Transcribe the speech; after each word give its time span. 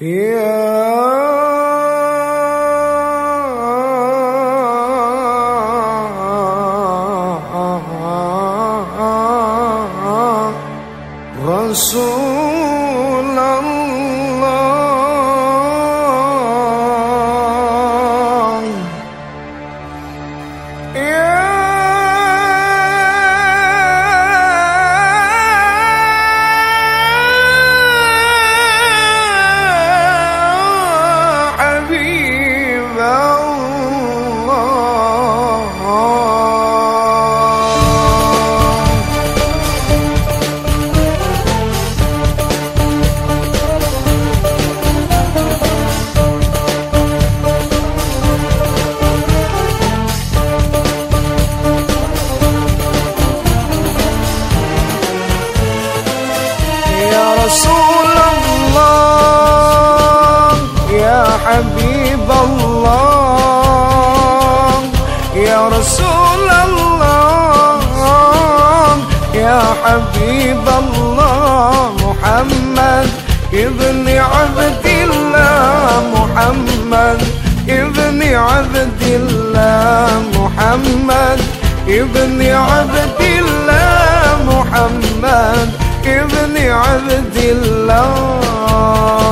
رسول 0.00 0.10
الله 13.20 13.73
حبيب 69.84 70.68
الله 70.68 71.92
محمد 72.04 73.08
ابن 73.52 74.08
عبد 74.08 74.86
الله 74.86 76.02
محمد 76.16 77.20
ابن 77.68 78.20
عبد 78.22 79.02
الله 79.02 80.08
محمد 80.38 81.40
ابن 81.88 82.40
عبد 82.42 83.20
الله 83.20 84.24
محمد 84.52 85.68
ابن 86.06 86.56
عبد 86.56 87.36
الله. 87.36 89.23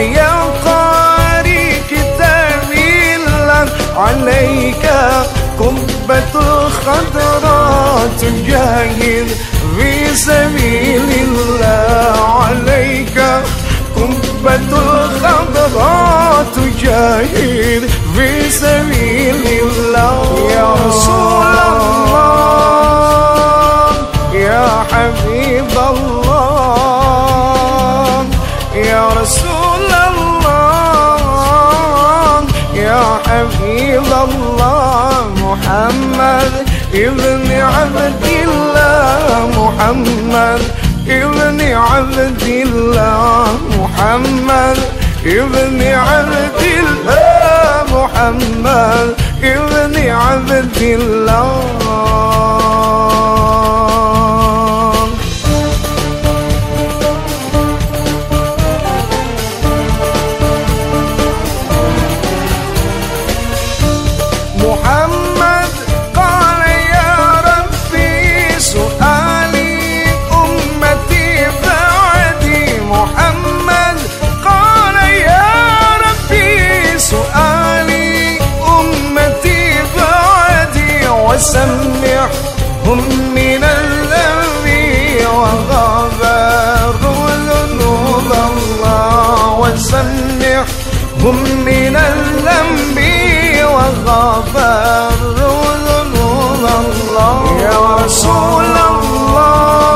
ويا 0.00 0.36
قاري 0.64 1.64
كتاب 1.90 2.70
الله 2.72 3.68
عليك 3.96 4.84
قبة 5.60 6.32
الخضراء 6.34 8.08
تجاهد 8.20 9.28
في 9.76 10.14
سبيل 10.14 11.08
الله 11.24 12.16
عليك 12.40 13.18
قبة 13.96 14.70
الخضراء 14.72 16.46
تجاهد 16.56 17.82
في 18.16 18.50
سبيل 18.50 19.44
الله. 19.62 20.20
يا 20.56 20.68
رسول 20.86 21.56
الله 21.72 22.32
يا 24.34 24.66
حبيب 24.92 25.70
الله 25.90 26.70
يا 28.74 29.08
رسول 29.08 29.59
حبيب 34.00 34.12
الله 34.12 35.28
محمد 35.44 36.52
ابن 36.94 37.50
عبد 37.52 38.24
الله 38.24 39.50
محمد 39.60 40.62
ابن 41.08 41.60
عبد 41.60 42.42
الله 42.42 43.58
محمد 43.78 44.78
ابن 45.26 45.82
عبد 45.82 46.62
الله 46.80 47.84
محمد 47.92 49.14
ابن 49.42 49.94
عبد 50.08 50.78
الله. 50.82 51.70
بعدي 81.54 81.60
وسمحهم 81.60 83.00
من 83.34 83.64
الذنب 83.64 84.66
وغفروا 85.34 87.30
ذنوب 87.30 88.30
الله 88.32 89.58
وسمحهم 89.58 91.36
من 91.64 91.96
الذنب 91.96 92.98
وغفروا 93.74 95.64
ذنوب 95.86 96.64
الله. 96.80 97.40
يا 97.60 97.78
رسول 98.04 98.64
الله 98.90 99.90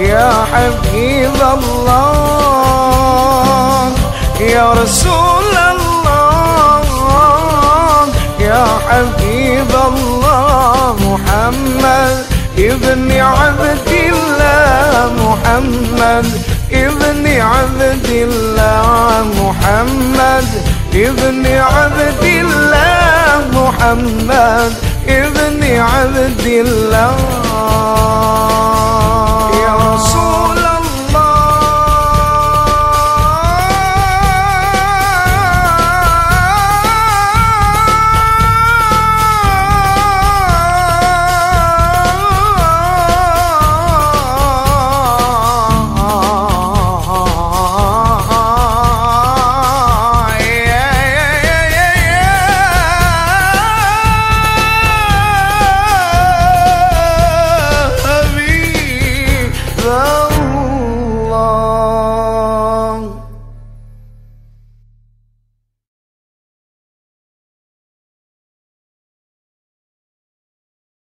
يا 0.00 0.32
حبيب 0.52 1.40
الله 1.54 2.22
يا 4.40 4.72
رسول 4.72 5.56
الله 5.72 6.82
يا 8.40 8.66
حبيب 8.88 9.31
ابن 12.72 13.10
عبد 13.12 13.88
الله 14.12 15.12
محمد 15.26 16.26
ابن 16.72 17.24
عبد 17.40 18.08
الله 18.08 19.24
محمد 19.42 20.48
ابن 20.94 21.44
عبد 21.46 22.24
الله 22.24 23.28
محمد 23.60 24.72
ابن 25.08 25.62
عبد 25.92 26.46
الله. 26.46 27.16